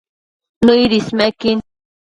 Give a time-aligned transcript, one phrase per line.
[0.65, 1.57] Nëid ismequin